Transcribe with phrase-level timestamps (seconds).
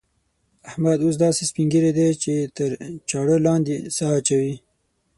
[0.69, 2.69] احمد اوس داسې سپين ږيری دی چې تر
[3.09, 4.55] چاړه لاندې سا اچوي.